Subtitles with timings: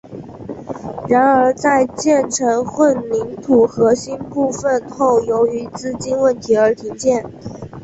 [1.07, 7.23] 然而在建成混凝土核心部分后由于资金问题而停建。